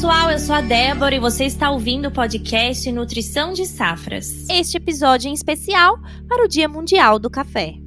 [0.00, 4.48] pessoal, eu sou a Débora e você está ouvindo o podcast Nutrição de Safras.
[4.48, 7.79] Este episódio em especial para o Dia Mundial do Café.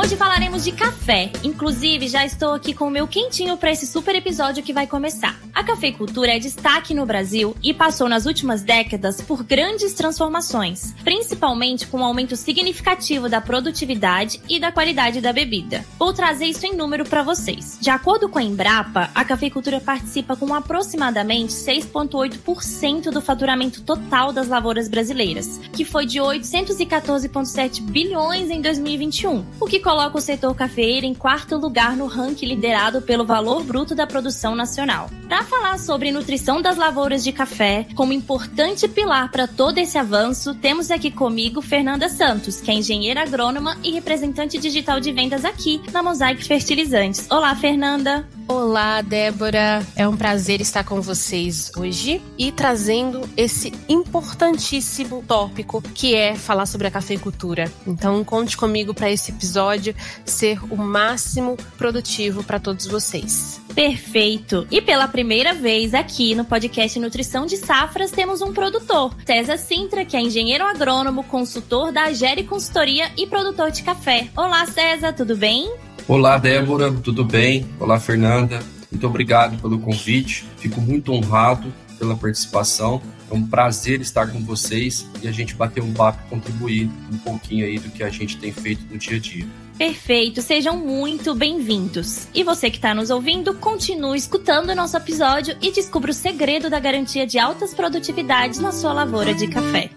[0.00, 1.30] Hoje falaremos de café.
[1.44, 5.38] Inclusive, já estou aqui com o meu quentinho para esse super episódio que vai começar.
[5.54, 11.86] A cafeicultura é destaque no Brasil e passou nas últimas décadas por grandes transformações, principalmente
[11.86, 15.84] com um aumento significativo da produtividade e da qualidade da bebida.
[15.98, 17.76] Vou trazer isso em número para vocês.
[17.78, 24.48] De acordo com a Embrapa, a cafeicultura participa com aproximadamente 6,8% do faturamento total das
[24.48, 31.04] lavouras brasileiras, que foi de 814,7 bilhões em 2021, o que coloca o setor cafeeiro
[31.04, 35.10] em quarto lugar no ranking liderado pelo valor bruto da produção nacional.
[35.28, 40.54] Para falar sobre nutrição das lavouras de café, como importante pilar para todo esse avanço,
[40.54, 45.82] temos aqui comigo Fernanda Santos, que é engenheira agrônoma e representante digital de vendas aqui
[45.92, 47.26] na Mosaic Fertilizantes.
[47.28, 48.24] Olá, Fernanda!
[48.50, 49.80] Olá, Débora.
[49.94, 56.66] É um prazer estar com vocês hoje e trazendo esse importantíssimo tópico que é falar
[56.66, 57.70] sobre a cafeicultura.
[57.86, 59.79] Então, conte comigo para esse episódio
[60.24, 63.60] ser o máximo produtivo para todos vocês.
[63.74, 64.66] Perfeito!
[64.70, 70.04] E pela primeira vez aqui no podcast Nutrição de Safras temos um produtor, César Sintra,
[70.04, 74.28] que é engenheiro agrônomo, consultor da Agere Consultoria e produtor de café.
[74.36, 75.72] Olá, César, tudo bem?
[76.06, 77.66] Olá, Débora, tudo bem?
[77.78, 78.60] Olá, Fernanda.
[78.90, 80.44] Muito obrigado pelo convite.
[80.56, 83.00] Fico muito honrado pela participação.
[83.30, 87.18] É um prazer estar com vocês e a gente bater um papo e contribuir um
[87.18, 89.46] pouquinho aí do que a gente tem feito no dia a dia.
[89.80, 92.28] Perfeito, sejam muito bem-vindos.
[92.34, 96.68] E você que está nos ouvindo, continue escutando o nosso episódio e descubra o segredo
[96.68, 99.88] da garantia de altas produtividades na sua lavoura de café.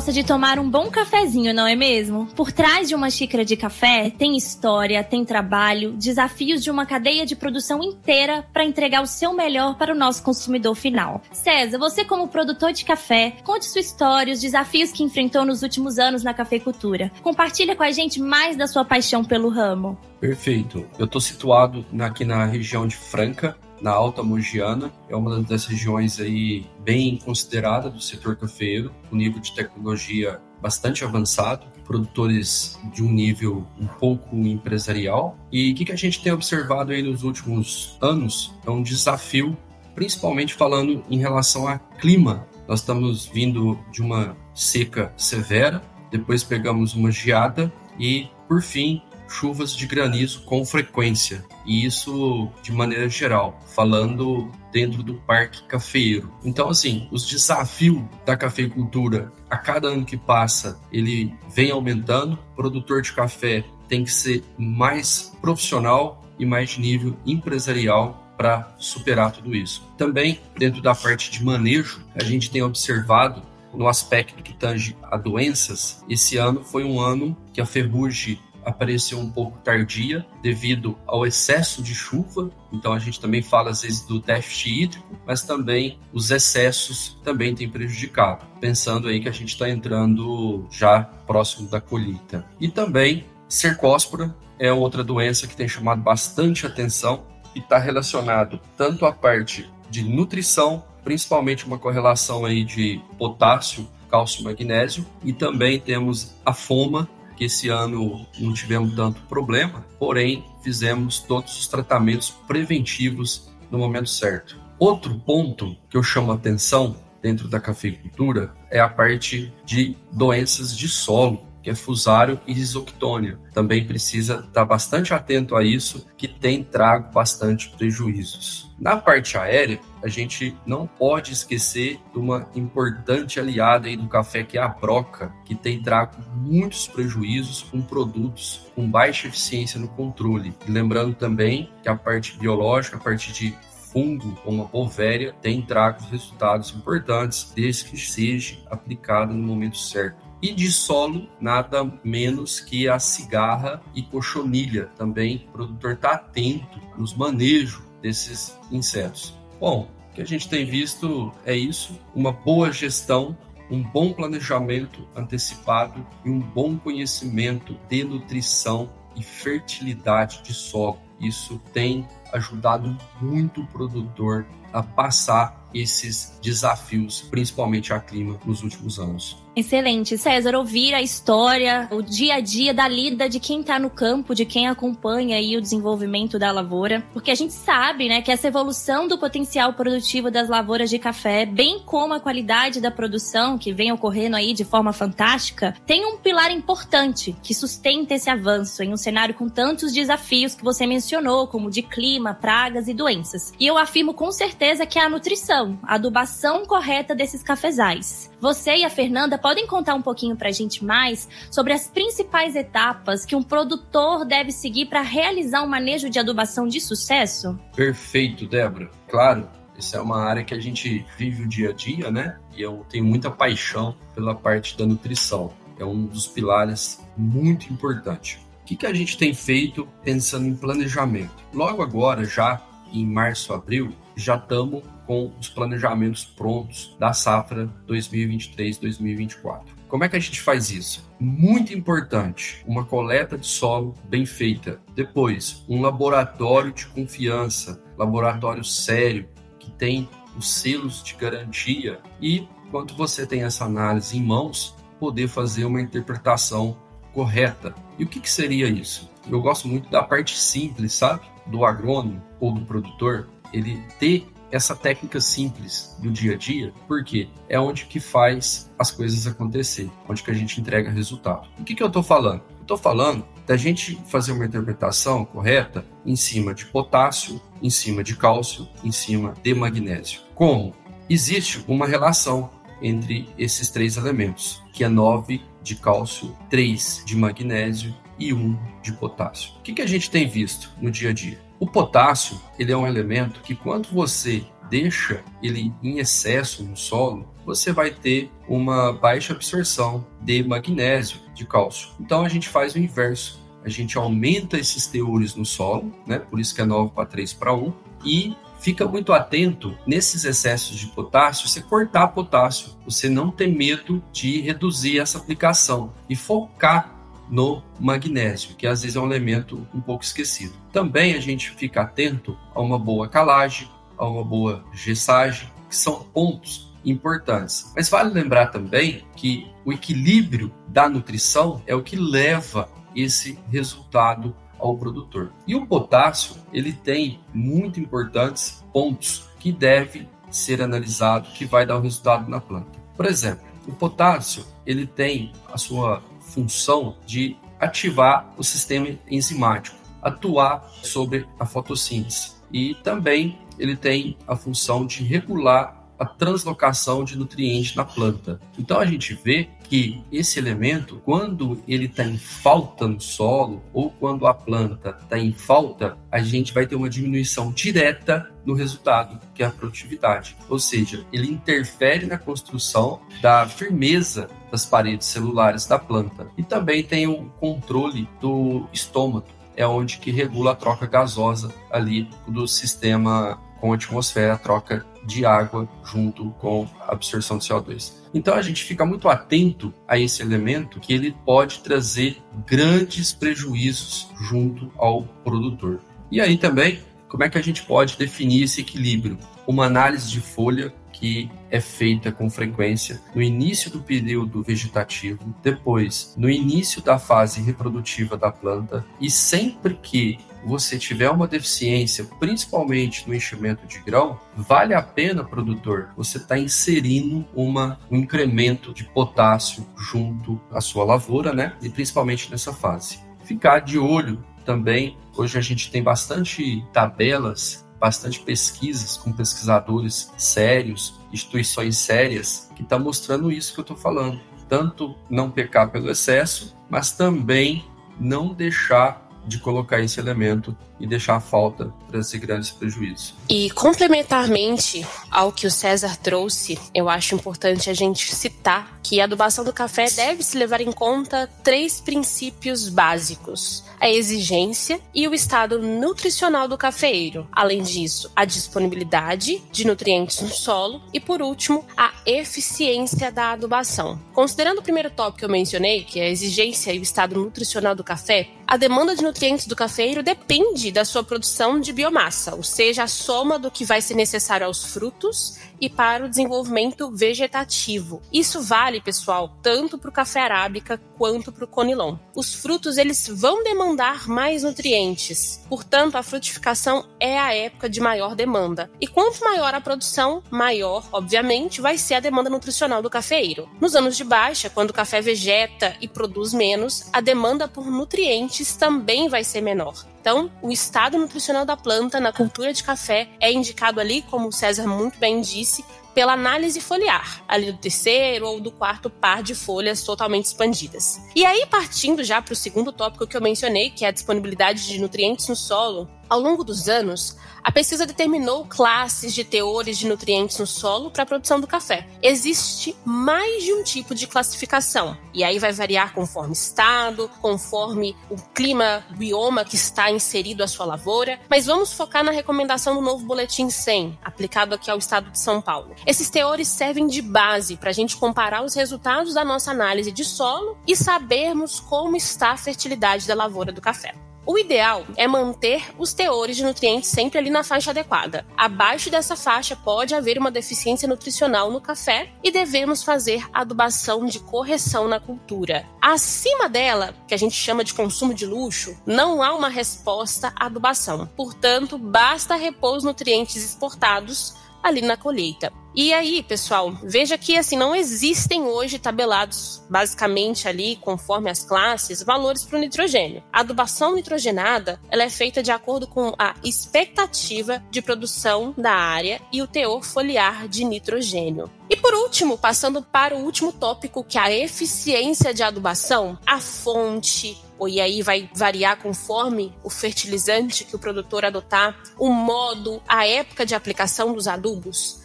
[0.00, 2.24] Gosta de tomar um bom cafezinho, não é mesmo?
[2.34, 7.26] Por trás de uma xícara de café tem história, tem trabalho, desafios de uma cadeia
[7.26, 11.20] de produção inteira para entregar o seu melhor para o nosso consumidor final.
[11.30, 15.98] César, você como produtor de café, conte sua história, os desafios que enfrentou nos últimos
[15.98, 17.12] anos na cafeicultura.
[17.22, 19.98] Compartilha com a gente mais da sua paixão pelo ramo.
[20.18, 20.86] Perfeito.
[20.98, 24.92] Eu estou situado aqui na região de Franca, na Alta Mogiana.
[25.08, 31.04] É uma das regiões aí bem considerada do setor cafeiro, com nível de tecnologia bastante
[31.04, 35.36] avançado, produtores de um nível um pouco empresarial.
[35.50, 39.56] E o que, que a gente tem observado aí nos últimos anos é um desafio,
[39.94, 42.46] principalmente falando em relação a clima.
[42.68, 49.72] Nós estamos vindo de uma seca severa, depois pegamos uma geada e, por fim, chuvas
[49.72, 56.32] de granizo com frequência, e isso de maneira geral, falando dentro do parque cafeiro.
[56.44, 62.38] Então, assim, os desafios da cafeicultura a cada ano que passa, ele vem aumentando.
[62.52, 68.74] O produtor de café tem que ser mais profissional e mais de nível empresarial para
[68.78, 69.86] superar tudo isso.
[69.98, 73.42] Também, dentro da parte de manejo, a gente tem observado
[73.74, 79.18] no aspecto que tange a doenças, esse ano foi um ano que a ferrugem apareceu
[79.18, 82.50] um pouco tardia devido ao excesso de chuva.
[82.72, 87.54] Então a gente também fala às vezes do déficit hídrico, mas também os excessos também
[87.54, 88.44] têm prejudicado.
[88.60, 92.44] Pensando aí que a gente está entrando já próximo da colheita.
[92.60, 99.06] E também cercóspora é outra doença que tem chamado bastante atenção e está relacionado tanto
[99.06, 106.34] à parte de nutrição, principalmente uma correlação aí de potássio, cálcio, magnésio, e também temos
[106.44, 107.08] a foma,
[107.40, 114.10] que esse ano não tivemos tanto problema, porém fizemos todos os tratamentos preventivos no momento
[114.10, 114.60] certo.
[114.78, 120.76] Outro ponto que eu chamo a atenção dentro da cafeicultura é a parte de doenças
[120.76, 123.38] de solo que é fusário e isoctônia.
[123.52, 128.70] Também precisa estar bastante atento a isso, que tem trago bastante prejuízos.
[128.78, 134.42] Na parte aérea, a gente não pode esquecer de uma importante aliada aí do café,
[134.42, 139.88] que é a broca, que tem trago muitos prejuízos com produtos com baixa eficiência no
[139.88, 140.54] controle.
[140.66, 143.54] E lembrando também que a parte biológica, a parte de
[143.92, 150.29] fungo como a bovéria tem trago resultados importantes desde que seja aplicado no momento certo.
[150.42, 154.86] E de solo, nada menos que a cigarra e cochonilha.
[154.96, 159.38] Também o produtor está atento nos manejos desses insetos.
[159.60, 163.36] Bom, o que a gente tem visto é isso: uma boa gestão,
[163.70, 170.98] um bom planejamento antecipado e um bom conhecimento de nutrição e fertilidade de solo.
[171.20, 178.98] Isso tem ajudado muito o produtor a passar esses desafios, principalmente a clima, nos últimos
[178.98, 179.36] anos.
[179.54, 180.16] Excelente.
[180.16, 184.34] César, ouvir a história, o dia a dia da lida de quem está no campo,
[184.34, 188.46] de quem acompanha aí o desenvolvimento da lavoura, porque a gente sabe, né, que essa
[188.46, 193.72] evolução do potencial produtivo das lavouras de café, bem como a qualidade da produção que
[193.72, 198.92] vem ocorrendo aí de forma fantástica, tem um pilar importante que sustenta esse avanço em
[198.92, 203.52] um cenário com tantos desafios que você mencionou, como de clima, pragas e doenças.
[203.58, 208.30] E eu afirmo com certeza que é a nutrição, a adubação correta desses cafezais.
[208.38, 212.54] Você e a Fernanda podem contar um pouquinho para a gente mais sobre as principais
[212.54, 217.58] etapas que um produtor deve seguir para realizar um manejo de adubação de sucesso?
[217.74, 218.90] Perfeito, Débora.
[219.08, 219.48] Claro,
[219.78, 222.38] essa é uma área que a gente vive o dia a dia, né?
[222.54, 225.54] E eu tenho muita paixão pela parte da nutrição.
[225.78, 228.38] É um dos pilares muito importante.
[228.60, 231.42] O que, que a gente tem feito pensando em planejamento?
[231.54, 232.60] Logo agora, já
[232.92, 239.80] em março, abril, já estamos com os planejamentos prontos da safra 2023-2024.
[239.88, 241.10] Como é que a gente faz isso?
[241.18, 244.80] Muito importante, uma coleta de solo bem feita.
[244.94, 249.28] Depois, um laboratório de confiança, laboratório sério,
[249.58, 255.26] que tem os selos de garantia e, quando você tem essa análise em mãos, poder
[255.26, 256.76] fazer uma interpretação
[257.12, 257.74] correta.
[257.98, 259.10] E o que, que seria isso?
[259.28, 261.22] Eu gosto muito da parte simples, sabe?
[261.46, 267.28] Do agrônomo ou do produtor, ele ter essa técnica simples do dia a dia, porque
[267.48, 271.48] é onde que faz as coisas acontecer, onde que a gente entrega resultado.
[271.58, 272.42] O que, que eu estou falando?
[272.60, 278.16] Estou falando da gente fazer uma interpretação correta em cima de potássio, em cima de
[278.16, 280.20] cálcio, em cima de magnésio.
[280.34, 280.74] Como?
[281.08, 282.50] Existe uma relação
[282.80, 288.92] entre esses três elementos, que é 9 de cálcio, 3 de magnésio e 1 de
[288.92, 289.52] potássio.
[289.58, 291.49] O que, que a gente tem visto no dia a dia?
[291.60, 297.28] O potássio, ele é um elemento que quando você deixa ele em excesso no solo,
[297.44, 301.90] você vai ter uma baixa absorção de magnésio, de cálcio.
[302.00, 303.38] Então a gente faz o inverso.
[303.62, 306.18] A gente aumenta esses teores no solo, né?
[306.18, 307.70] Por isso que é 9 para 3 para 1
[308.06, 314.02] e fica muito atento nesses excessos de potássio, você cortar potássio, você não ter medo
[314.10, 316.99] de reduzir essa aplicação e focar
[317.30, 320.52] no magnésio, que às vezes é um elemento um pouco esquecido.
[320.72, 326.02] Também a gente fica atento a uma boa calagem, a uma boa gessagem, que são
[326.02, 327.72] pontos importantes.
[327.76, 334.34] Mas vale lembrar também que o equilíbrio da nutrição é o que leva esse resultado
[334.58, 335.32] ao produtor.
[335.46, 341.78] E o potássio, ele tem muito importantes pontos que deve ser analisado, que vai dar
[341.78, 342.78] o resultado na planta.
[342.96, 350.70] Por exemplo, o potássio, ele tem a sua função de ativar o sistema enzimático, atuar
[350.82, 352.32] sobre a fotossíntese.
[352.52, 358.40] E também ele tem a função de regular a translocação de nutrientes na planta.
[358.58, 363.90] Então a gente vê que esse elemento, quando ele está em falta no solo ou
[363.90, 369.20] quando a planta está em falta, a gente vai ter uma diminuição direta no resultado,
[369.34, 370.36] que é a produtividade.
[370.48, 376.28] Ou seja, ele interfere na construção da firmeza das paredes celulares da planta.
[376.38, 382.08] E também tem o controle do estômago, é onde que regula a troca gasosa ali
[382.26, 387.92] do sistema com a atmosfera, a troca de água junto com a absorção de CO2.
[388.12, 394.08] Então a gente fica muito atento a esse elemento que ele pode trazer grandes prejuízos
[394.20, 395.80] junto ao produtor.
[396.10, 399.18] E aí também, como é que a gente pode definir esse equilíbrio?
[399.46, 406.14] Uma análise de folha que é feita com frequência no início do período vegetativo, depois
[406.16, 413.06] no início da fase reprodutiva da planta e sempre que você tiver uma deficiência, principalmente
[413.08, 418.72] no enchimento de grão, vale a pena, produtor, você estar tá inserindo uma, um incremento
[418.72, 421.54] de potássio junto à sua lavoura, né?
[421.62, 423.00] E principalmente nessa fase.
[423.24, 424.96] Ficar de olho também.
[425.16, 432.78] Hoje a gente tem bastante tabelas bastante pesquisas com pesquisadores sérios, instituições sérias, que estão
[432.78, 434.20] tá mostrando isso que eu estou falando.
[434.48, 437.64] Tanto não pecar pelo excesso, mas também
[437.98, 443.14] não deixar de colocar esse elemento e deixar a falta trazer grandes prejuízos.
[443.28, 449.04] E complementarmente ao que o César trouxe, eu acho importante a gente citar que a
[449.04, 455.14] adubação do café deve se levar em conta três princípios básicos: a exigência e o
[455.14, 457.28] estado nutricional do cafeeiro.
[457.30, 464.00] Além disso, a disponibilidade de nutrientes no solo e, por último, a eficiência da adubação.
[464.12, 467.74] Considerando o primeiro tópico que eu mencionei, que é a exigência e o estado nutricional
[467.74, 472.42] do café, a demanda de nutrientes do cafeeiro depende da sua produção de biomassa, ou
[472.42, 478.00] seja, a soma do que vai ser necessário aos frutos e para o desenvolvimento vegetativo.
[478.12, 481.96] Isso vale, pessoal, tanto para o café arábica quanto para o conilon.
[482.14, 488.14] Os frutos eles vão demandar mais nutrientes, portanto, a frutificação é a época de maior
[488.14, 488.70] demanda.
[488.80, 493.48] E quanto maior a produção, maior, obviamente, vai ser a demanda nutricional do cafeeiro.
[493.60, 498.56] Nos anos de baixa, quando o café vegeta e produz menos, a demanda por nutrientes
[498.56, 499.74] também vai ser menor.
[500.00, 504.32] Então, o estado nutricional da planta na cultura de café é indicado ali, como o
[504.32, 505.62] César muito bem disse,
[505.94, 511.00] pela análise foliar, ali do terceiro ou do quarto par de folhas totalmente expandidas.
[511.14, 514.66] E aí, partindo já para o segundo tópico que eu mencionei, que é a disponibilidade
[514.66, 519.86] de nutrientes no solo, ao longo dos anos, a pesquisa determinou classes de teores de
[519.86, 521.86] nutrientes no solo para a produção do café.
[522.02, 528.16] Existe mais de um tipo de classificação, e aí vai variar conforme estado, conforme o
[528.34, 532.80] clima, o bioma que está inserido a sua lavoura, mas vamos focar na recomendação do
[532.80, 535.74] novo Boletim 100, aplicado aqui ao estado de São Paulo.
[535.86, 540.04] Esses teores servem de base para a gente comparar os resultados da nossa análise de
[540.04, 543.94] solo e sabermos como está a fertilidade da lavoura do café.
[544.26, 548.26] O ideal é manter os teores de nutrientes sempre ali na faixa adequada.
[548.36, 554.20] Abaixo dessa faixa pode haver uma deficiência nutricional no café e devemos fazer adubação de
[554.20, 555.66] correção na cultura.
[555.80, 560.46] Acima dela, que a gente chama de consumo de luxo, não há uma resposta à
[560.46, 561.08] adubação.
[561.16, 565.52] Portanto, basta repor os nutrientes exportados ali na colheita.
[565.74, 572.02] E aí, pessoal, veja que assim não existem hoje tabelados basicamente ali conforme as classes
[572.02, 573.22] valores para o nitrogênio.
[573.32, 579.20] A adubação nitrogenada ela é feita de acordo com a expectativa de produção da área
[579.32, 581.48] e o teor foliar de nitrogênio.
[581.68, 586.40] E por último, passando para o último tópico, que é a eficiência de adubação, a
[586.40, 593.06] fonte, e aí vai variar conforme o fertilizante que o produtor adotar, o modo, a
[593.06, 595.00] época de aplicação dos adubos,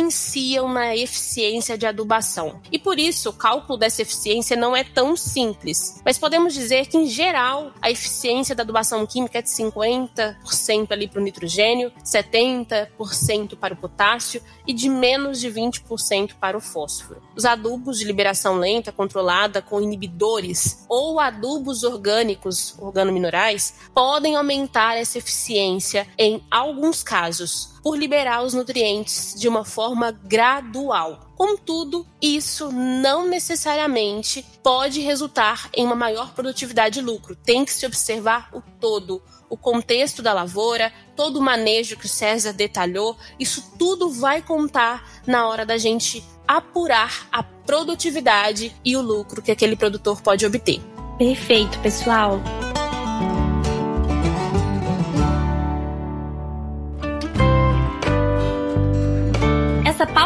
[0.00, 2.60] influenciam na eficiência de adubação.
[2.72, 6.00] E por isso, o cálculo dessa eficiência não é tão simples.
[6.04, 11.06] Mas podemos dizer que, em geral, a eficiência da adubação química é de 50% ali
[11.06, 17.22] para o nitrogênio, 70% para o potássio e de menos de 20% para o fósforo.
[17.36, 25.18] Os adubos de liberação lenta controlada com inibidores ou adubos orgânicos, organominerais, podem aumentar essa
[25.18, 31.30] eficiência em alguns casos, por liberar os nutrientes de uma forma gradual.
[31.36, 37.34] Contudo, isso não necessariamente pode resultar em uma maior produtividade e lucro.
[37.34, 42.08] Tem que se observar o todo, o contexto da lavoura, todo o manejo que o
[42.08, 43.16] César detalhou.
[43.38, 49.52] Isso tudo vai contar na hora da gente apurar a produtividade e o lucro que
[49.52, 50.80] aquele produtor pode obter.
[51.16, 52.40] Perfeito, pessoal.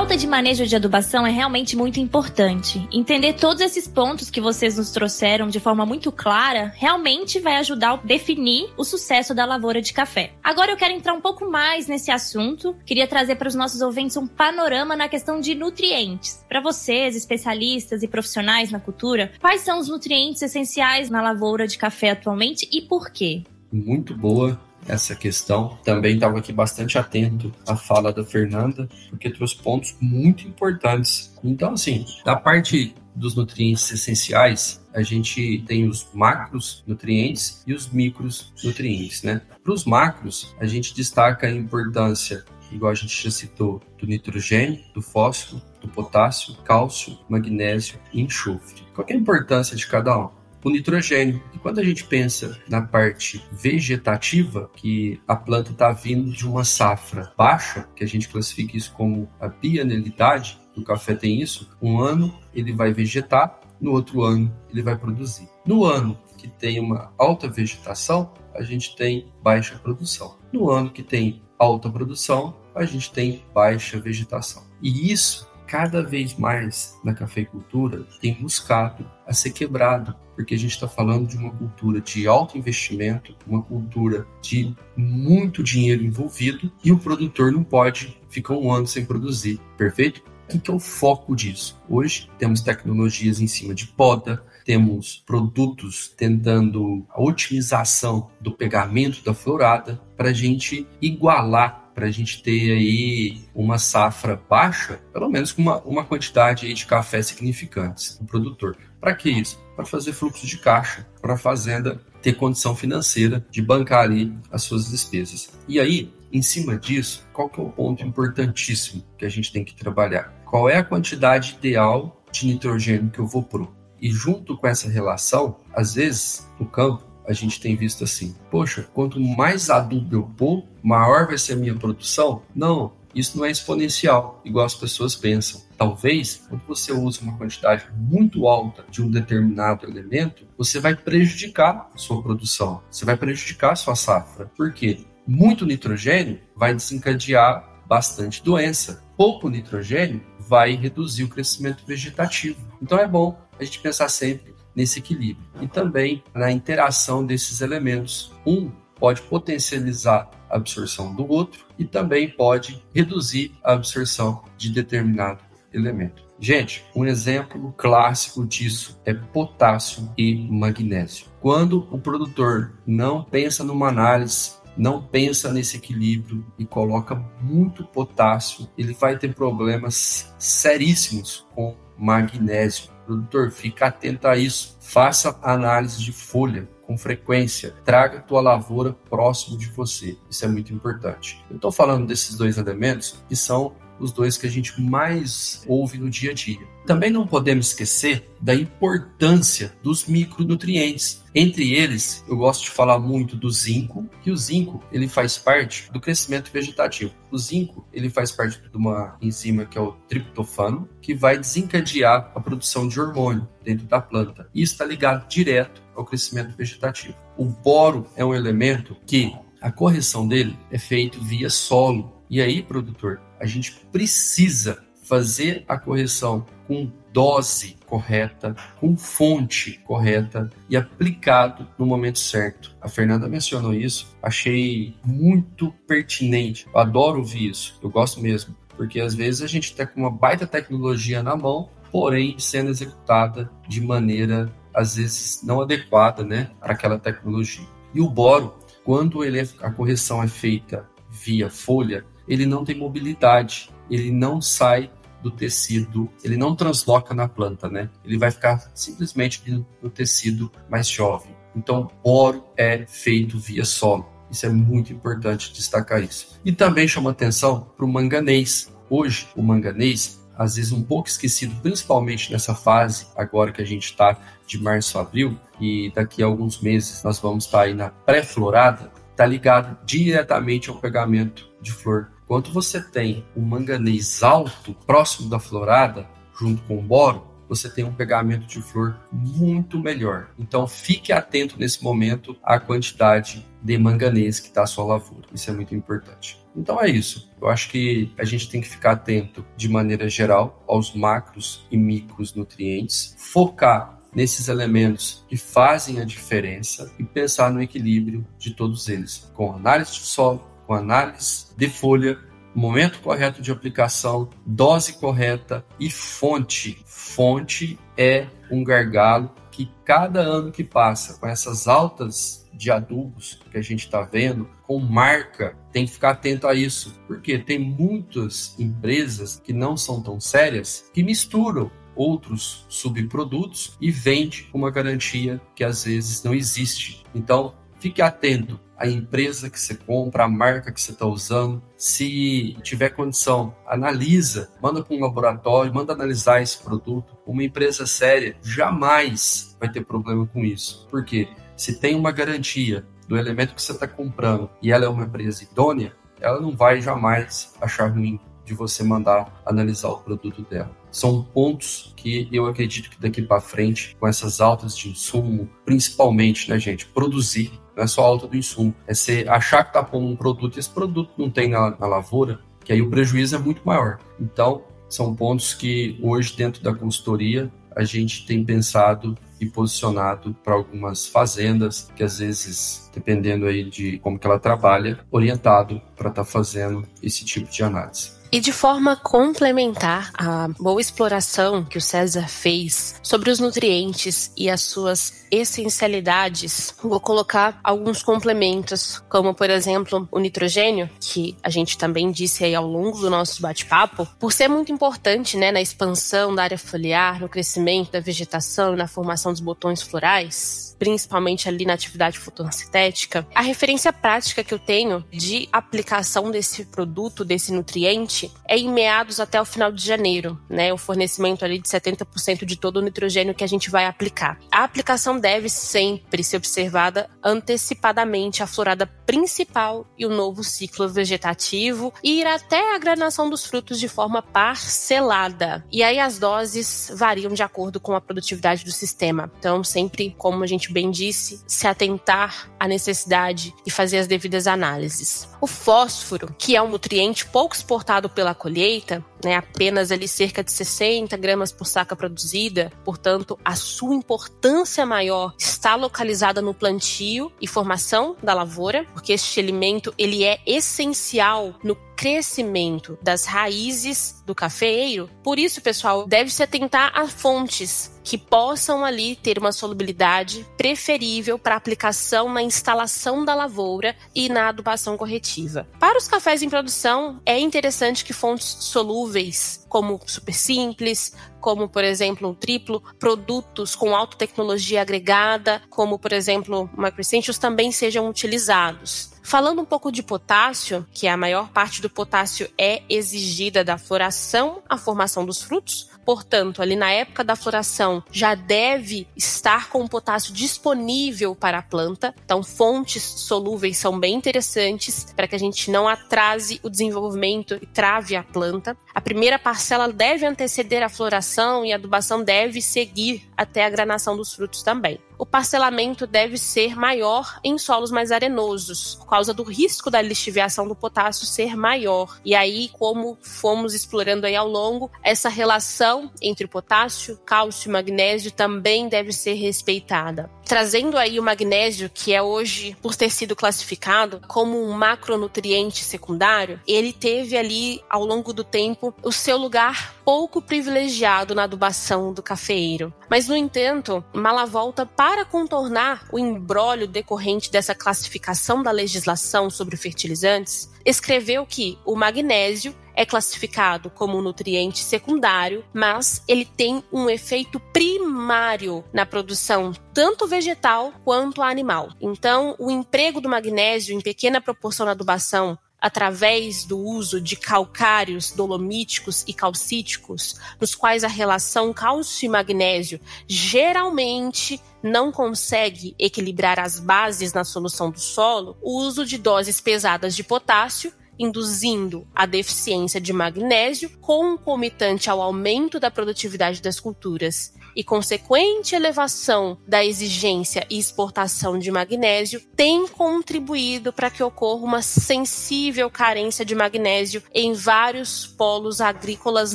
[0.05, 2.87] Pauta de manejo de adubação é realmente muito importante.
[2.93, 7.93] Entender todos esses pontos que vocês nos trouxeram de forma muito clara realmente vai ajudar
[7.93, 10.35] a definir o sucesso da lavoura de café.
[10.45, 12.77] Agora eu quero entrar um pouco mais nesse assunto.
[12.85, 16.45] Queria trazer para os nossos ouvintes um panorama na questão de nutrientes.
[16.51, 21.79] Para vocês, especialistas e profissionais na cultura, quais são os nutrientes essenciais na lavoura de
[21.79, 23.43] café atualmente e por quê?
[23.73, 25.79] Muito boa essa questão.
[25.85, 31.35] Também estava aqui bastante atento à fala da Fernanda, porque trouxe pontos muito importantes.
[31.43, 37.88] Então, assim, da parte dos nutrientes essenciais, a gente tem os macros nutrientes e os
[37.88, 39.41] micros nutrientes, né?
[39.62, 44.83] Para os macros, a gente destaca a importância, igual a gente já citou, do nitrogênio,
[44.93, 48.83] do fósforo, do potássio, cálcio, magnésio e enxofre.
[48.95, 50.44] Qual é a importância de cada um?
[50.64, 51.42] O nitrogênio.
[51.52, 56.64] E quando a gente pensa na parte vegetativa, que a planta está vindo de uma
[56.64, 62.00] safra baixa, que a gente classifica isso como a bienalidade, o café tem isso, um
[62.00, 65.49] ano ele vai vegetar, no outro ano ele vai produzir.
[65.66, 70.38] No ano que tem uma alta vegetação, a gente tem baixa produção.
[70.52, 74.64] No ano que tem alta produção, a gente tem baixa vegetação.
[74.83, 80.73] E isso cada vez mais na cafeicultura tem buscado a ser quebrado, porque a gente
[80.73, 86.93] está falando de uma cultura de alto investimento, uma cultura de muito dinheiro envolvido e
[86.93, 90.23] o produtor não pode ficar um ano sem produzir, perfeito?
[90.53, 91.81] O que é o foco disso?
[91.88, 99.33] Hoje temos tecnologias em cima de poda, temos produtos tentando a otimização do pegamento da
[99.33, 105.53] florada para a gente igualar para a gente ter aí uma safra baixa, pelo menos
[105.53, 108.76] com uma, uma quantidade de café significantes no produtor.
[109.00, 109.63] Para que isso?
[109.75, 114.62] Para fazer fluxo de caixa para a fazenda ter condição financeira de bancar ali as
[114.62, 115.50] suas despesas.
[115.69, 119.64] E aí, em cima disso, qual que é o ponto importantíssimo que a gente tem
[119.64, 120.33] que trabalhar?
[120.45, 123.69] Qual é a quantidade ideal de nitrogênio que eu vou pôr?
[124.00, 128.88] E junto com essa relação, às vezes no campo a gente tem visto assim: poxa,
[128.93, 132.43] quanto mais adubo eu pôr, maior vai ser a minha produção?
[132.54, 135.62] Não, isso não é exponencial, igual as pessoas pensam.
[135.76, 141.90] Talvez, quando você usa uma quantidade muito alta de um determinado elemento, você vai prejudicar
[141.97, 144.50] sua produção, você vai prejudicar sua safra.
[144.56, 145.04] Por quê?
[145.26, 149.02] Muito nitrogênio vai desencadear bastante doença.
[149.16, 152.61] Pouco nitrogênio vai reduzir o crescimento vegetativo.
[152.83, 158.33] Então é bom a gente pensar sempre nesse equilíbrio e também na interação desses elementos.
[158.47, 165.43] Um pode potencializar absorção do outro e também pode reduzir a absorção de determinado
[165.73, 166.23] elemento.
[166.39, 171.27] Gente, um exemplo clássico disso é potássio e magnésio.
[171.41, 178.69] Quando o produtor não pensa numa análise não pensa nesse equilíbrio e coloca muito potássio,
[178.77, 182.91] ele vai ter problemas seríssimos com magnésio.
[183.07, 184.77] Produtor, fica atento a isso.
[184.81, 187.75] Faça análise de folha com frequência.
[187.85, 190.17] Traga tua lavoura próximo de você.
[190.31, 191.45] Isso é muito importante.
[191.50, 195.99] Eu estou falando desses dois elementos que são os dois que a gente mais ouve
[195.99, 196.61] no dia a dia.
[196.87, 201.25] Também não podemos esquecer da importância dos micronutrientes.
[201.35, 205.91] Entre eles, eu gosto de falar muito do zinco, que o zinco ele faz parte
[205.91, 207.13] do crescimento vegetativo.
[207.31, 212.31] O zinco ele faz parte de uma enzima que é o triptofano, que vai desencadear
[212.35, 214.49] a produção de hormônio dentro da planta.
[214.55, 217.17] E está ligado direto ao crescimento vegetativo.
[217.37, 219.35] O boro é um elemento que
[219.65, 222.13] a correção dele é feita via solo.
[222.29, 230.51] E aí, produtor, a gente precisa fazer a correção com dose correta, com fonte correta
[230.69, 232.75] e aplicado no momento certo.
[232.81, 236.67] A Fernanda mencionou isso, achei muito pertinente.
[236.73, 240.11] Eu adoro ouvir isso, eu gosto mesmo, porque às vezes a gente está com uma
[240.11, 246.73] baita tecnologia na mão, porém sendo executada de maneira às vezes não adequada, né, para
[246.73, 247.66] aquela tecnologia.
[247.95, 252.77] E o boro, quando ele é, a correção é feita via folha, ele não tem
[252.77, 254.91] mobilidade, ele não sai
[255.23, 257.89] do tecido, ele não transloca na planta, né?
[258.05, 259.43] Ele vai ficar simplesmente
[259.83, 261.35] no tecido mais jovem.
[261.57, 264.07] Então, boro é feito via solo.
[264.31, 266.39] Isso é muito importante destacar isso.
[266.45, 268.71] E também chama atenção para o manganês.
[268.91, 273.85] Hoje, o manganês, às vezes um pouco esquecido, principalmente nessa fase agora que a gente
[273.85, 277.75] está de março a abril, e daqui a alguns meses nós vamos estar tá aí
[277.75, 284.75] na pré-florada, está ligado diretamente ao pegamento de flor quando você tem um manganês alto
[284.87, 286.09] próximo da florada,
[286.39, 290.31] junto com o boro, você tem um pegamento de flor muito melhor.
[290.39, 295.27] Então fique atento nesse momento à quantidade de manganês que está a sua lavoura.
[295.33, 296.43] Isso é muito importante.
[296.57, 297.31] Então é isso.
[297.41, 301.77] Eu acho que a gente tem que ficar atento de maneira geral aos macros e
[301.77, 308.89] micros nutrientes, focar nesses elementos que fazem a diferença e pensar no equilíbrio de todos
[308.89, 312.18] eles, com análise de solo, com análise de folha,
[312.55, 316.83] momento correto de aplicação, dose correta e fonte.
[316.87, 323.59] Fonte é um gargalo que cada ano que passa, com essas altas de adubos que
[323.59, 328.59] a gente está vendo, com marca, tem que ficar atento a isso, porque tem muitas
[328.59, 335.62] empresas que não são tão sérias que misturam outros subprodutos e vende uma garantia que
[335.62, 337.05] às vezes não existe.
[337.14, 341.63] Então, fique atento a empresa que você compra, a marca que você está usando.
[341.77, 347.17] Se tiver condição, analisa, manda para um laboratório, manda analisar esse produto.
[347.27, 350.87] Uma empresa séria jamais vai ter problema com isso.
[350.91, 355.05] Porque se tem uma garantia do elemento que você está comprando e ela é uma
[355.05, 360.84] empresa idônea, ela não vai jamais achar ruim de você mandar analisar o produto dela.
[360.94, 366.48] São pontos que eu acredito que daqui para frente, com essas altas de insumo, principalmente,
[366.48, 370.07] né, gente, produzir não é só alta do insumo, é você achar que está pondo
[370.07, 373.38] um produto e esse produto não tem na, na lavoura, que aí o prejuízo é
[373.40, 373.98] muito maior.
[374.20, 380.54] Então, são pontos que hoje, dentro da consultoria, a gente tem pensado e posicionado para
[380.54, 386.22] algumas fazendas que às vezes, dependendo aí de como que ela trabalha, orientado para estar
[386.22, 388.12] tá fazendo esse tipo de análise.
[388.35, 394.51] E de forma complementar à boa exploração que o César fez sobre os nutrientes e
[394.51, 401.79] as suas essencialidades, vou colocar alguns complementos, como por exemplo o nitrogênio, que a gente
[401.79, 406.35] também disse aí ao longo do nosso bate-papo, por ser muito importante né, na expansão
[406.35, 411.65] da área foliar, no crescimento da vegetação e na formação dos botões florais principalmente ali
[411.65, 418.31] na atividade fotossintética, a referência prática que eu tenho de aplicação desse produto, desse nutriente,
[418.49, 420.73] é em meados até o final de janeiro, né?
[420.73, 424.39] O fornecimento ali de 70% de todo o nitrogênio que a gente vai aplicar.
[424.51, 431.93] A aplicação deve sempre ser observada antecipadamente a florada principal e o novo ciclo vegetativo
[432.03, 435.65] e ir até a granação dos frutos de forma parcelada.
[435.71, 439.31] E aí as doses variam de acordo com a produtividade do sistema.
[439.39, 444.46] Então, sempre, como a gente bem disse, se atentar à necessidade e fazer as devidas
[444.46, 445.29] análises.
[445.40, 450.53] O fósforo, que é um nutriente pouco exportado pela colheita, né, apenas ali cerca de
[450.53, 457.46] 60 gramas por saca produzida, portanto, a sua importância maior está localizada no plantio e
[457.46, 465.09] formação da lavoura, porque este alimento ele é essencial no crescimento das raízes do cafeeiro.
[465.22, 471.38] Por isso, pessoal, deve se atentar a fontes que possam ali ter uma solubilidade preferível
[471.38, 475.66] para aplicação na instalação da lavoura e na adubação corretiva.
[475.80, 481.83] Para os cafés em produção, é interessante que fontes solúveis, como super simples, como por
[481.83, 488.09] exemplo um triplo, produtos com alta tecnologia agregada, como por exemplo o Microessentials, também sejam
[488.09, 489.13] utilizados.
[489.27, 494.63] Falando um pouco de potássio, que a maior parte do potássio é exigida da floração
[494.69, 499.88] à formação dos frutos, Portanto, ali na época da floração, já deve estar com o
[499.88, 502.14] potássio disponível para a planta.
[502.25, 507.67] Então, fontes solúveis são bem interessantes para que a gente não atrase o desenvolvimento e
[507.67, 508.77] trave a planta.
[508.95, 514.17] A primeira parcela deve anteceder a floração e a adubação deve seguir até a granação
[514.17, 519.43] dos frutos também o parcelamento deve ser maior em solos mais arenosos, por causa do
[519.43, 522.19] risco da lixiviação do potássio ser maior.
[522.25, 528.30] E aí, como fomos explorando aí ao longo, essa relação entre potássio, cálcio e magnésio
[528.30, 530.30] também deve ser respeitada.
[530.44, 536.61] Trazendo aí o magnésio, que é hoje, por ter sido classificado como um macronutriente secundário,
[536.66, 542.22] ele teve ali, ao longo do tempo, o seu lugar pouco privilegiado na adubação do
[542.22, 542.92] cafeeiro.
[543.09, 550.70] Mas, no entanto, Malavolta, para contornar o embrólio decorrente dessa classificação da legislação sobre fertilizantes,
[550.85, 557.59] escreveu que o magnésio é classificado como um nutriente secundário, mas ele tem um efeito
[557.72, 561.90] primário na produção tanto vegetal quanto animal.
[562.00, 568.30] Então, o emprego do magnésio em pequena proporção na adubação através do uso de calcários
[568.30, 576.80] dolomíticos e calcíticos, nos quais a relação cálcio e magnésio geralmente não consegue equilibrar as
[576.80, 583.00] bases na solução do solo, o uso de doses pesadas de potássio induzindo a deficiência
[583.00, 590.79] de magnésio, concomitante ao aumento da produtividade das culturas e consequente elevação da exigência e
[590.79, 598.27] exportação de magnésio, tem contribuído para que ocorra uma sensível carência de magnésio em vários
[598.27, 599.55] polos agrícolas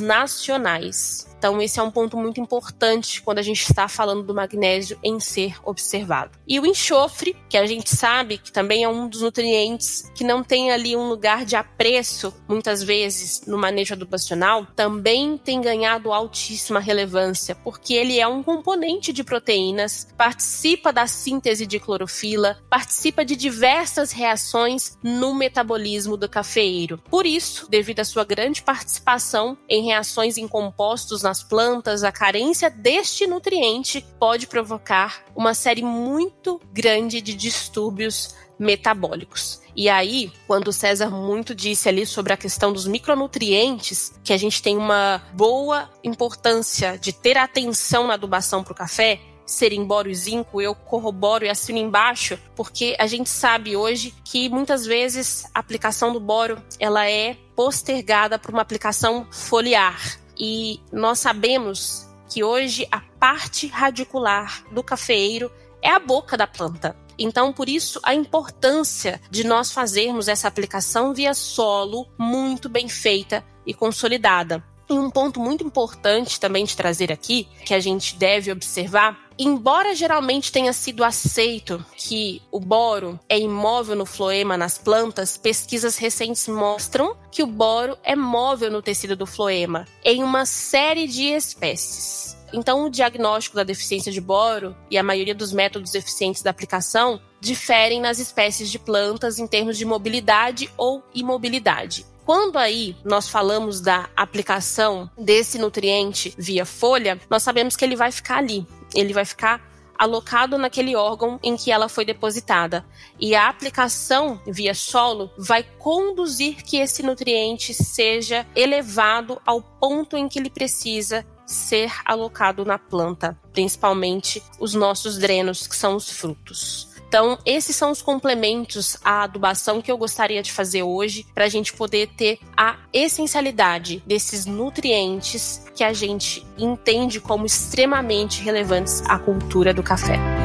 [0.00, 1.29] nacionais.
[1.40, 5.18] Então, esse é um ponto muito importante quando a gente está falando do magnésio em
[5.18, 6.38] ser observado.
[6.46, 10.44] E o enxofre, que a gente sabe que também é um dos nutrientes que não
[10.44, 16.78] tem ali um lugar de apreço, muitas vezes, no manejo adubacional, também tem ganhado altíssima
[16.78, 23.34] relevância, porque ele é um componente de proteínas, participa da síntese de clorofila, participa de
[23.34, 26.98] diversas reações no metabolismo do cafeeiro.
[27.08, 32.68] Por isso, devido à sua grande participação em reações em compostos nas plantas, a carência
[32.68, 39.60] deste nutriente pode provocar uma série muito grande de distúrbios metabólicos.
[39.76, 44.36] E aí, quando o César muito disse ali sobre a questão dos micronutrientes, que a
[44.36, 50.10] gente tem uma boa importância de ter atenção na adubação para o café, serem boro
[50.10, 55.44] e zinco, eu corroboro e assino embaixo, porque a gente sabe hoje que muitas vezes
[55.54, 60.20] a aplicação do boro ela é postergada para uma aplicação foliar.
[60.42, 66.96] E nós sabemos que hoje a parte radicular do cafeeiro é a boca da planta.
[67.18, 73.44] Então, por isso, a importância de nós fazermos essa aplicação via solo muito bem feita
[73.66, 74.64] e consolidada.
[74.88, 79.94] E um ponto muito importante também de trazer aqui, que a gente deve observar, embora
[79.94, 86.46] geralmente tenha sido aceito que o boro é imóvel no floema nas plantas, pesquisas recentes
[86.46, 92.36] mostram que o boro é móvel no tecido do floema em uma série de espécies.
[92.52, 97.18] Então, o diagnóstico da deficiência de boro e a maioria dos métodos eficientes da aplicação
[97.40, 102.04] diferem nas espécies de plantas em termos de mobilidade ou imobilidade.
[102.26, 108.12] Quando aí nós falamos da aplicação desse nutriente via folha, nós sabemos que ele vai
[108.12, 112.86] ficar ali, ele vai ficar alocado naquele órgão em que ela foi depositada.
[113.18, 120.26] E a aplicação via solo vai conduzir que esse nutriente seja elevado ao ponto em
[120.26, 126.89] que ele precisa ser alocado na planta, principalmente os nossos drenos, que são os frutos.
[127.10, 131.48] Então, esses são os complementos à adubação que eu gostaria de fazer hoje para a
[131.48, 139.18] gente poder ter a essencialidade desses nutrientes que a gente entende como extremamente relevantes à
[139.18, 140.39] cultura do café.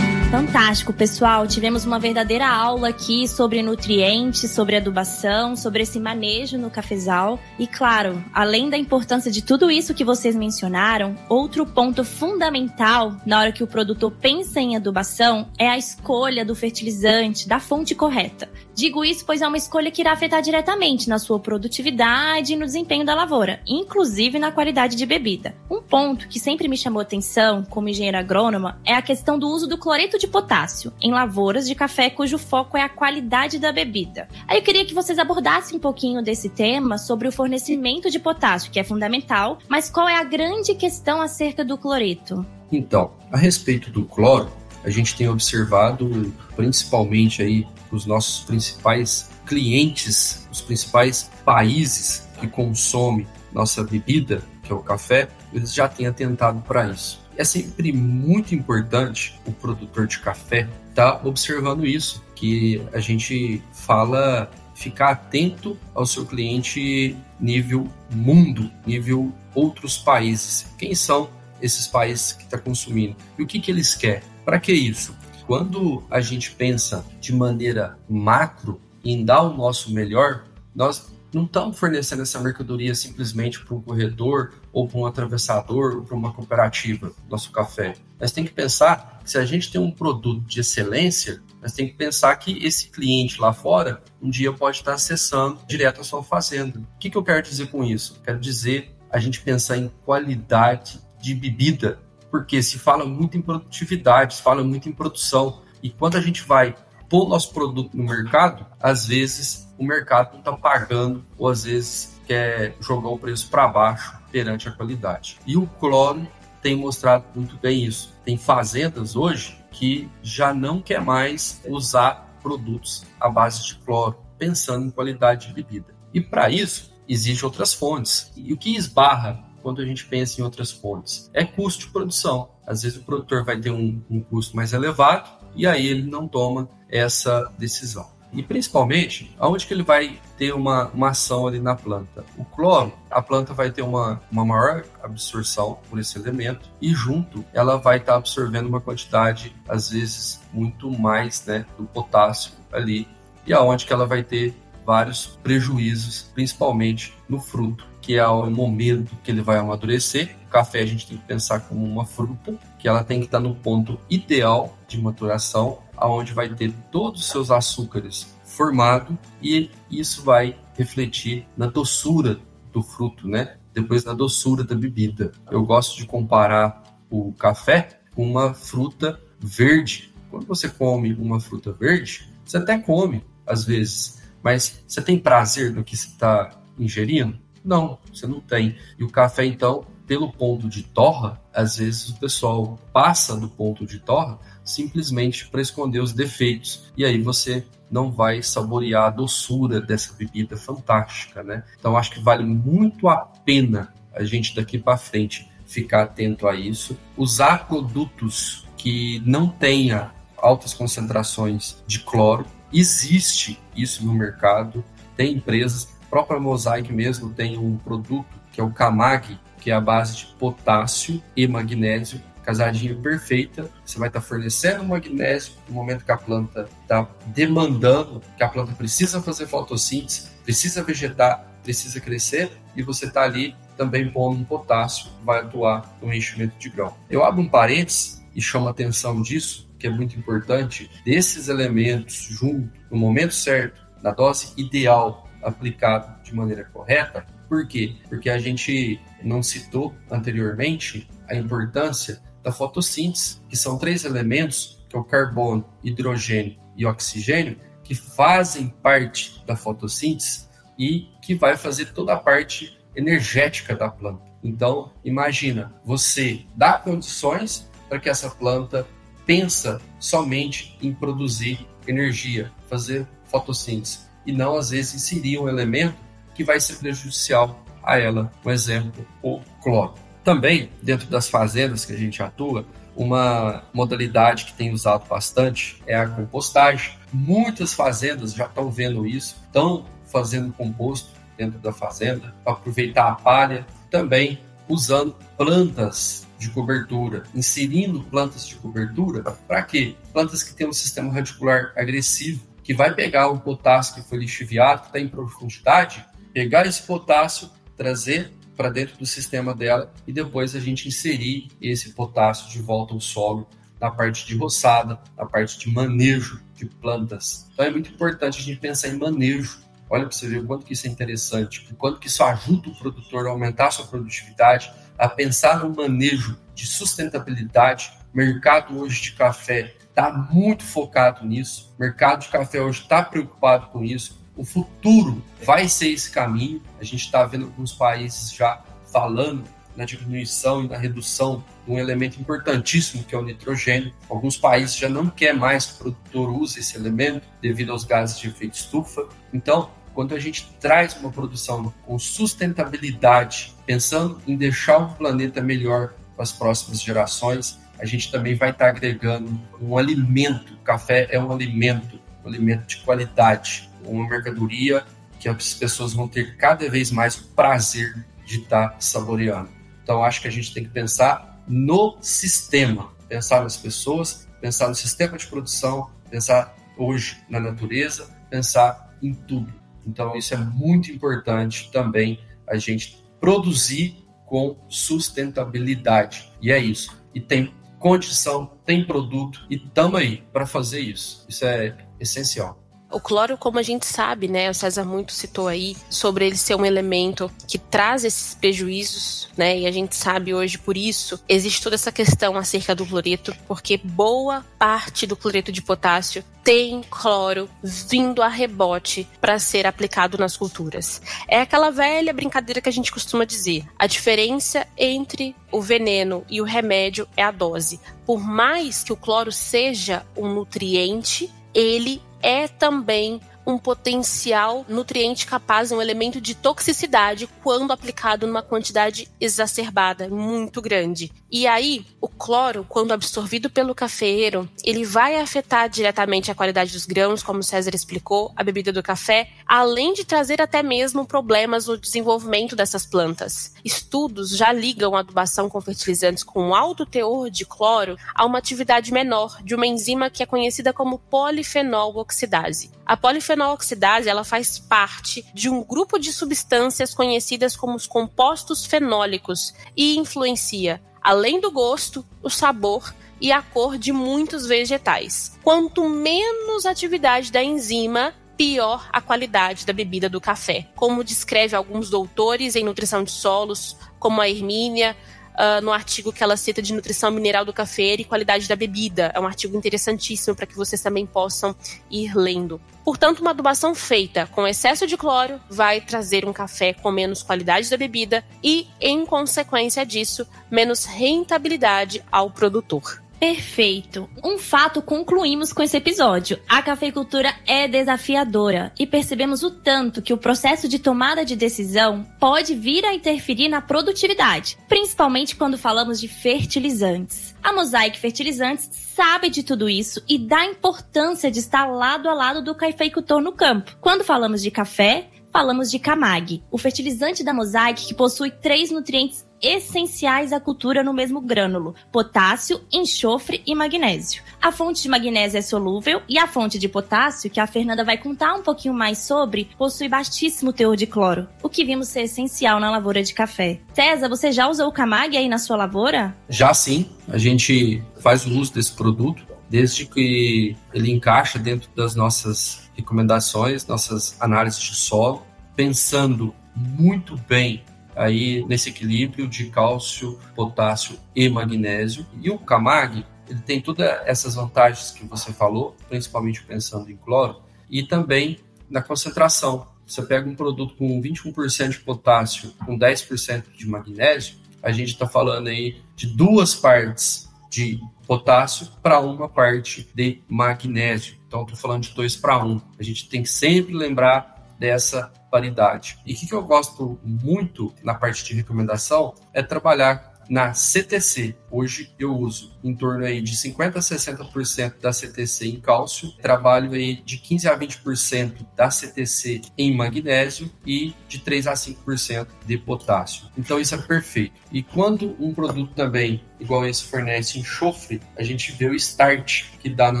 [0.48, 1.46] Fantástico, pessoal.
[1.46, 7.38] Tivemos uma verdadeira aula aqui sobre nutrientes, sobre adubação, sobre esse manejo no cafezal.
[7.58, 13.38] E claro, além da importância de tudo isso que vocês mencionaram, outro ponto fundamental na
[13.40, 18.48] hora que o produtor pensa em adubação é a escolha do fertilizante, da fonte correta.
[18.78, 22.64] Digo isso pois é uma escolha que irá afetar diretamente na sua produtividade e no
[22.64, 25.52] desempenho da lavoura, inclusive na qualidade de bebida.
[25.68, 29.66] Um ponto que sempre me chamou atenção como engenheira agrônoma é a questão do uso
[29.66, 34.28] do cloreto de potássio em lavouras de café cujo foco é a qualidade da bebida.
[34.46, 38.70] Aí eu queria que vocês abordassem um pouquinho desse tema sobre o fornecimento de potássio,
[38.70, 42.46] que é fundamental, mas qual é a grande questão acerca do cloreto?
[42.70, 44.52] Então, a respeito do cloro,
[44.88, 53.26] a gente tem observado principalmente aí os nossos principais clientes, os principais países que consomem
[53.52, 57.20] nossa bebida, que é o café, eles já têm atentado para isso.
[57.36, 63.62] É sempre muito importante o produtor de café estar tá observando isso, que a gente
[63.72, 70.66] fala ficar atento ao seu cliente nível mundo, nível outros países.
[70.78, 71.28] Quem são
[71.60, 73.16] esses países que está consumindo?
[73.38, 74.22] E o que, que eles querem?
[74.44, 75.16] Para que isso?
[75.46, 80.44] Quando a gente pensa de maneira macro em dar o nosso melhor,
[80.74, 86.02] nós não estamos fornecendo essa mercadoria simplesmente para um corredor ou para um atravessador ou
[86.02, 87.94] para uma cooperativa, nosso café.
[88.18, 91.92] Nós temos que pensar que se a gente tem um produto de excelência, nós temos
[91.92, 96.22] que pensar que esse cliente lá fora um dia pode estar acessando direto a sua
[96.22, 96.78] fazenda.
[96.78, 98.20] O que, que eu quero dizer com isso?
[98.24, 101.98] Quero dizer a gente pensar em qualidade de bebida
[102.30, 105.62] porque se fala muito em produtividade, se fala muito em produção.
[105.82, 106.74] E quando a gente vai
[107.08, 111.64] pôr o nosso produto no mercado, às vezes o mercado não está pagando, ou às
[111.64, 115.38] vezes quer jogar o preço para baixo perante a qualidade.
[115.46, 116.26] E o cloro
[116.60, 118.12] tem mostrado muito bem isso.
[118.24, 124.86] Tem fazendas hoje que já não quer mais usar produtos à base de cloro, pensando
[124.86, 125.94] em qualidade de bebida.
[126.12, 128.30] E para isso, existem outras fontes.
[128.36, 131.30] E o que esbarra quando a gente pensa em outras fontes?
[131.34, 132.48] É custo de produção.
[132.66, 136.26] Às vezes o produtor vai ter um, um custo mais elevado e aí ele não
[136.26, 138.08] toma essa decisão.
[138.32, 142.24] E principalmente, aonde que ele vai ter uma, uma ação ali na planta?
[142.38, 147.44] O cloro, a planta vai ter uma, uma maior absorção por esse elemento e junto
[147.52, 153.06] ela vai estar tá absorvendo uma quantidade, às vezes, muito mais né, do potássio ali.
[153.46, 154.54] E aonde que ela vai ter
[154.86, 160.34] vários prejuízos, principalmente no fruto, que é o momento que ele vai amadurecer.
[160.46, 163.38] O café a gente tem que pensar como uma fruta, que ela tem que estar
[163.38, 170.22] no ponto ideal de maturação, aonde vai ter todos os seus açúcares formado e isso
[170.22, 172.40] vai refletir na doçura
[172.72, 173.58] do fruto, né?
[173.74, 175.30] Depois na doçura da bebida.
[175.50, 180.14] Eu gosto de comparar o café com uma fruta verde.
[180.30, 185.74] Quando você come uma fruta verde, você até come às vezes, mas você tem prazer
[185.74, 187.38] no que você está ingerindo?
[187.64, 188.76] Não, você não tem.
[188.98, 193.86] E o café, então, pelo ponto de torra, às vezes o pessoal passa do ponto
[193.86, 196.90] de torra simplesmente para esconder os defeitos.
[196.96, 201.64] E aí você não vai saborear a doçura dessa bebida fantástica, né?
[201.78, 206.54] Então acho que vale muito a pena a gente daqui para frente ficar atento a
[206.54, 214.84] isso, usar produtos que não tenha altas concentrações de cloro, Existe isso no mercado,
[215.16, 219.80] tem empresas, própria Mosaic mesmo tem um produto que é o Camag, que é a
[219.80, 223.70] base de potássio e magnésio, casadinha perfeita.
[223.84, 228.72] Você vai estar fornecendo magnésio no momento que a planta está demandando, que a planta
[228.72, 235.10] precisa fazer fotossíntese, precisa vegetar, precisa crescer, e você está ali também pondo um potássio,
[235.22, 236.94] vai atuar no enchimento de grão.
[237.10, 242.26] Eu abro um parênteses e chamo a atenção disso, que é muito importante, desses elementos
[242.30, 247.26] junto, no momento certo, na dose ideal, aplicado de maneira correta.
[247.48, 247.96] Por quê?
[248.08, 254.96] Porque a gente não citou anteriormente a importância da fotossíntese, que são três elementos, que
[254.96, 260.48] é o carbono, hidrogênio e oxigênio, que fazem parte da fotossíntese
[260.78, 264.28] e que vai fazer toda a parte energética da planta.
[264.42, 268.86] Então, imagina, você dá condições para que essa planta
[269.26, 275.96] pensa somente em produzir energia, fazer fotossíntese, e não às vezes inserir um elemento
[276.34, 278.30] que vai ser prejudicial a ela.
[278.44, 279.94] Um exemplo, o cloro.
[280.22, 285.96] Também, dentro das fazendas que a gente atua, uma modalidade que tem usado bastante é
[285.96, 286.92] a compostagem.
[287.10, 293.14] Muitas fazendas já estão vendo isso, estão fazendo composto dentro da fazenda para aproveitar a
[293.14, 294.38] palha, também
[294.68, 299.96] usando plantas de cobertura, inserindo plantas de cobertura, para quê?
[300.12, 304.82] Plantas que têm um sistema radicular agressivo, que vai pegar o potássio que foi lixiviado,
[304.82, 306.04] que está em profundidade,
[306.34, 311.94] pegar esse potássio, trazer para dentro do sistema dela e depois a gente inserir esse
[311.94, 313.48] potássio de volta ao solo
[313.80, 317.48] na parte de roçada, na parte de manejo de plantas.
[317.54, 319.60] Então é muito importante a gente pensar em manejo.
[319.88, 322.68] Olha para você ver o quanto que isso é interessante, o quanto que isso ajuda
[322.68, 327.90] o produtor a aumentar a sua produtividade, a pensar no manejo de sustentabilidade.
[328.12, 331.74] O mercado hoje de café está muito focado nisso.
[331.76, 334.16] O mercado de café hoje está preocupado com isso.
[334.36, 336.62] O futuro vai ser esse caminho.
[336.80, 339.42] A gente está vendo alguns países já falando
[339.76, 343.92] na diminuição e na redução de um elemento importantíssimo que é o nitrogênio.
[344.08, 348.18] Alguns países já não quer mais que o produtor use esse elemento devido aos gases
[348.20, 349.08] de efeito estufa.
[349.32, 355.92] Então, quando a gente traz uma produção com sustentabilidade, pensando em deixar o planeta melhor
[356.14, 360.54] para as próximas gerações, a gente também vai estar agregando um alimento.
[360.54, 364.84] O café é um alimento, um alimento de qualidade, uma mercadoria
[365.18, 369.48] que as pessoas vão ter cada vez mais prazer de estar saboreando.
[369.82, 374.74] Então, acho que a gente tem que pensar no sistema, pensar nas pessoas, pensar no
[374.74, 379.52] sistema de produção, pensar hoje na natureza, pensar em tudo.
[379.86, 386.30] Então, isso é muito importante também a gente produzir com sustentabilidade.
[386.40, 387.02] E é isso.
[387.14, 391.24] E tem condição, tem produto e estamos aí para fazer isso.
[391.28, 392.67] Isso é essencial.
[392.90, 396.54] O cloro, como a gente sabe, né, o César muito citou aí sobre ele ser
[396.54, 401.62] um elemento que traz esses prejuízos, né, e a gente sabe hoje por isso existe
[401.62, 407.46] toda essa questão acerca do cloreto, porque boa parte do cloreto de potássio tem cloro
[407.62, 411.02] vindo a rebote para ser aplicado nas culturas.
[411.26, 416.40] É aquela velha brincadeira que a gente costuma dizer: a diferença entre o veneno e
[416.40, 417.78] o remédio é a dose.
[418.06, 425.72] Por mais que o cloro seja um nutriente, ele é também um potencial nutriente capaz,
[425.72, 431.10] um elemento de toxicidade quando aplicado numa quantidade exacerbada, muito grande.
[431.30, 436.86] E aí, o cloro, quando absorvido pelo cafeeiro, ele vai afetar diretamente a qualidade dos
[436.86, 441.66] grãos, como o César explicou, a bebida do café, além de trazer até mesmo problemas
[441.66, 443.52] no desenvolvimento dessas plantas.
[443.62, 448.90] Estudos já ligam a adubação com fertilizantes com alto teor de cloro a uma atividade
[448.90, 452.70] menor de uma enzima que é conhecida como polifenol oxidase.
[452.86, 458.64] A polifenol oxidase ela faz parte de um grupo de substâncias conhecidas como os compostos
[458.64, 465.38] fenólicos e influencia, além do gosto, o sabor e a cor de muitos vegetais.
[465.42, 470.68] Quanto menos atividade da enzima, pior a qualidade da bebida do café.
[470.76, 474.96] Como descreve alguns doutores em nutrição de solos, como a Hermínia,
[475.38, 479.12] uh, no artigo que ela cita de nutrição mineral do café e qualidade da bebida.
[479.14, 481.54] É um artigo interessantíssimo para que vocês também possam
[481.90, 482.60] ir lendo.
[482.84, 487.70] Portanto, uma adubação feita com excesso de cloro vai trazer um café com menos qualidade
[487.70, 493.02] da bebida e, em consequência disso, menos rentabilidade ao produtor.
[493.18, 494.08] Perfeito.
[494.22, 496.38] Um fato concluímos com esse episódio.
[496.48, 502.06] A cafeicultura é desafiadora e percebemos o tanto que o processo de tomada de decisão
[502.20, 507.34] pode vir a interferir na produtividade, principalmente quando falamos de fertilizantes.
[507.42, 512.42] A Mosaic Fertilizantes sabe de tudo isso e dá importância de estar lado a lado
[512.42, 513.76] do cafeicultor no campo.
[513.80, 519.27] Quando falamos de café, falamos de Camag, o fertilizante da Mosaic que possui três nutrientes
[519.42, 524.22] essenciais à cultura no mesmo grânulo: potássio, enxofre e magnésio.
[524.40, 527.98] A fonte de magnésio é solúvel e a fonte de potássio, que a Fernanda vai
[527.98, 532.60] contar um pouquinho mais sobre, possui baixíssimo teor de cloro, o que vimos ser essencial
[532.60, 533.60] na lavoura de café.
[533.74, 536.16] César, você já usou o Camag aí na sua lavoura?
[536.28, 541.94] Já sim, a gente faz o uso desse produto desde que ele encaixa dentro das
[541.94, 545.26] nossas recomendações, nossas análises de solo,
[545.56, 547.62] pensando muito bem
[547.98, 552.06] aí nesse equilíbrio de cálcio, potássio e magnésio.
[552.22, 557.42] E o Camag, ele tem todas essas vantagens que você falou, principalmente pensando em cloro,
[557.68, 558.38] e também
[558.70, 559.66] na concentração.
[559.84, 565.06] você pega um produto com 21% de potássio, com 10% de magnésio, a gente está
[565.06, 571.16] falando aí de duas partes de potássio para uma parte de magnésio.
[571.26, 572.60] Então, estou falando de 2 para 1.
[572.78, 575.98] A gente tem que sempre lembrar dessa paridade.
[576.04, 581.36] E o que, que eu gosto muito na parte de recomendação é trabalhar na CTC.
[581.50, 586.72] Hoje eu uso em torno aí de 50 a 60% da CTC em cálcio, trabalho
[586.72, 592.58] aí de 15 a 20% da CTC em magnésio e de 3 a 5% de
[592.58, 593.28] potássio.
[593.36, 594.34] Então isso é perfeito.
[594.52, 599.68] E quando um produto também igual esse fornece enxofre, a gente vê o start que
[599.68, 600.00] dá na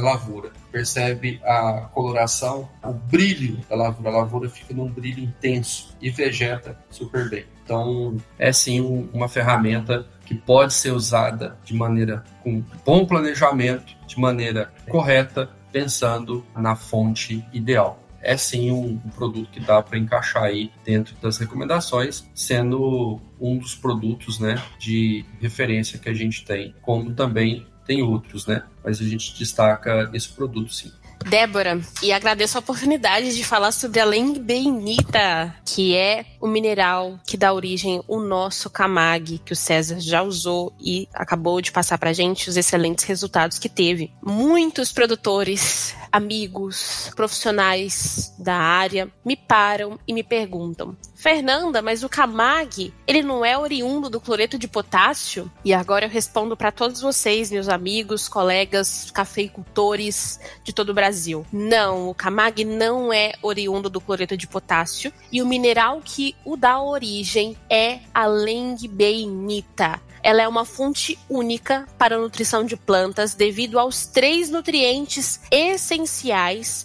[0.00, 0.52] lavoura.
[0.70, 4.10] Percebe a coloração, o brilho da lavoura.
[4.10, 7.44] A lavoura fica num brilho intenso e vegeta super bem.
[7.64, 8.80] Então, é sim
[9.12, 16.44] uma ferramenta que pode ser usada de maneira com bom planejamento, de maneira correta, pensando
[16.54, 17.98] na fonte ideal.
[18.20, 23.74] É sim um, produto que dá para encaixar aí dentro das recomendações, sendo um dos
[23.74, 28.64] produtos né, de referência que a gente tem, como também tem outros, né?
[28.84, 30.92] Mas a gente destaca esse produto sim.
[31.26, 37.36] Débora, e agradeço a oportunidade de falar sobre a lengbeinita, que é o mineral que
[37.36, 42.12] dá origem ao nosso camag, que o César já usou e acabou de passar pra
[42.12, 44.10] gente os excelentes resultados que teve.
[44.22, 52.92] Muitos produtores, amigos, profissionais da área me param e me perguntam: Fernanda, mas o camag,
[53.06, 55.50] ele não é oriundo do cloreto de potássio?
[55.64, 61.44] E agora eu respondo para todos vocês, meus amigos, colegas, cafeicultores de todo o Brasil.
[61.52, 66.56] Não, o camag não é oriundo do cloreto de potássio e o mineral que o
[66.56, 73.34] dá origem é a lengbeinita ela é uma fonte única para a nutrição de plantas
[73.34, 75.97] devido aos três nutrientes essenciais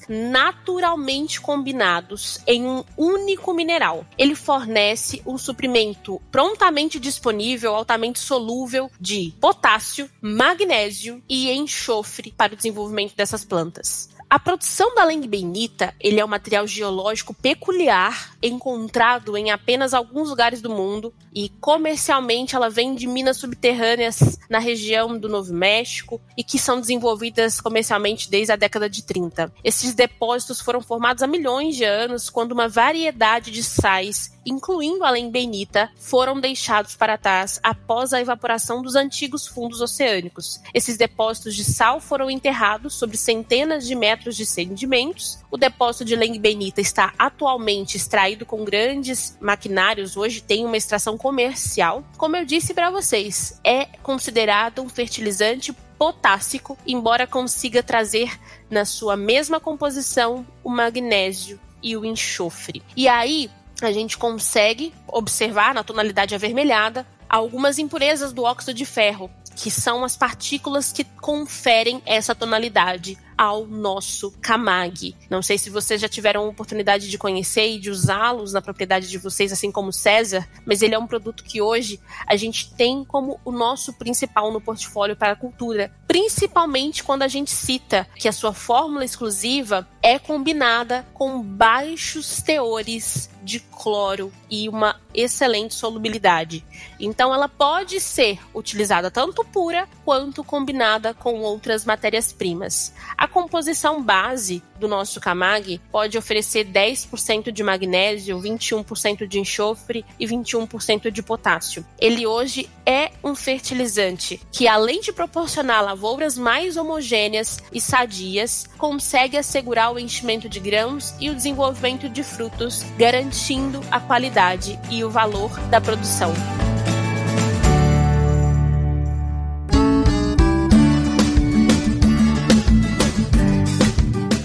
[0.07, 4.05] naturalmente combinados em um único mineral.
[4.17, 12.57] Ele fornece um suprimento prontamente disponível, altamente solúvel de potássio, magnésio e enxofre para o
[12.57, 14.09] desenvolvimento dessas plantas.
[14.33, 20.59] A produção da lengbeinita, ele é um material geológico peculiar, encontrado em apenas alguns lugares
[20.59, 26.43] do mundo e comercialmente ela vem de minas subterrâneas na região do Novo México e
[26.43, 29.53] que são desenvolvidas comercialmente desde a década de 30.
[29.63, 35.09] Esses depósitos foram formados há milhões de anos quando uma variedade de sais incluindo a
[35.09, 40.61] lenbenita, foram deixados para trás após a evaporação dos antigos fundos oceânicos.
[40.73, 45.39] Esses depósitos de sal foram enterrados sobre centenas de metros de sedimentos.
[45.49, 52.03] O depósito de lenbenita está atualmente extraído com grandes maquinários, hoje tem uma extração comercial.
[52.17, 58.37] Como eu disse para vocês, é considerado um fertilizante potássico, embora consiga trazer
[58.69, 62.81] na sua mesma composição o magnésio e o enxofre.
[62.95, 63.49] E aí,
[63.85, 70.03] a gente consegue observar na tonalidade avermelhada algumas impurezas do óxido de ferro, que são
[70.03, 75.15] as partículas que conferem essa tonalidade ao nosso Kamag.
[75.29, 79.17] Não sei se vocês já tiveram oportunidade de conhecer e de usá-los na propriedade de
[79.17, 83.03] vocês, assim como o César, mas ele é um produto que hoje a gente tem
[83.03, 88.27] como o nosso principal no portfólio para a cultura, principalmente quando a gente cita que
[88.27, 96.65] a sua fórmula exclusiva é combinada com baixos teores de cloro e uma excelente solubilidade.
[96.99, 102.93] Então ela pode ser utilizada tanto pura quanto combinada com outras matérias-primas.
[103.23, 110.27] A composição base do nosso Camag pode oferecer 10% de magnésio, 21% de enxofre e
[110.27, 111.85] 21% de potássio.
[111.97, 119.37] Ele hoje é um fertilizante que, além de proporcionar lavouras mais homogêneas e sadias, consegue
[119.37, 125.09] assegurar o enchimento de grãos e o desenvolvimento de frutos, garantindo a qualidade e o
[125.09, 126.33] valor da produção.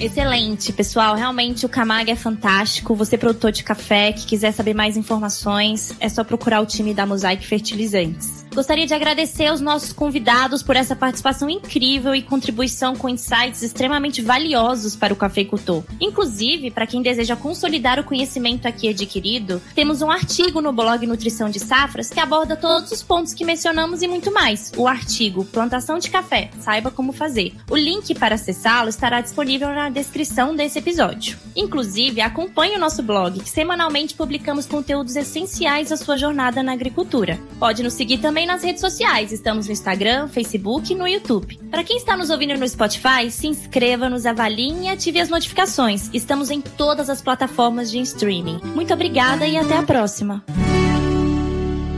[0.09, 1.15] Excelente, pessoal.
[1.15, 2.95] Realmente o Camag é fantástico.
[2.95, 7.05] Você, produtor de café, que quiser saber mais informações, é só procurar o time da
[7.05, 8.38] Mosaic Fertilizantes.
[8.59, 14.21] Gostaria de agradecer aos nossos convidados por essa participação incrível e contribuição com insights extremamente
[14.21, 15.85] valiosos para o cafeicultor.
[16.01, 21.49] Inclusive, para quem deseja consolidar o conhecimento aqui adquirido, temos um artigo no blog Nutrição
[21.49, 24.73] de Safras que aborda todos os pontos que mencionamos e muito mais.
[24.77, 27.55] O artigo Plantação de Café, saiba como fazer.
[27.71, 31.39] O link para acessá-lo estará disponível na descrição desse episódio.
[31.55, 37.39] Inclusive, acompanhe o nosso blog, que semanalmente publicamos conteúdos essenciais à sua jornada na agricultura.
[37.61, 39.31] Pode nos seguir também nas redes sociais.
[39.31, 41.59] Estamos no Instagram, Facebook e no YouTube.
[41.71, 46.09] Para quem está nos ouvindo no Spotify, se inscreva, nos avalie e ative as notificações.
[46.15, 48.59] Estamos em todas as plataformas de streaming.
[48.75, 50.43] Muito obrigada e até a próxima.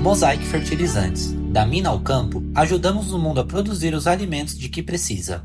[0.03, 1.33] Mosaic Fertilizantes.
[1.53, 5.45] Da mina ao campo, ajudamos o mundo a produzir os alimentos de que precisa.